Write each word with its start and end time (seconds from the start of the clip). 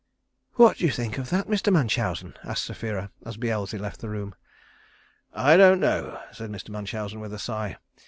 "What 0.55 0.77
do 0.77 0.85
you 0.85 0.89
think 0.89 1.19
of 1.19 1.29
that, 1.29 1.45
Mr. 1.45 1.71
Munchausen?" 1.71 2.33
asked 2.43 2.65
Sapphira, 2.65 3.11
as 3.23 3.37
Beelzy 3.37 3.77
left 3.77 3.99
the 3.99 4.09
room. 4.09 4.33
"I 5.31 5.55
don't 5.57 5.79
know," 5.79 6.19
said 6.31 6.49
Mr. 6.49 6.69
Munchausen, 6.69 7.19
with 7.19 7.33
a 7.33 7.37
sigh. 7.37 7.77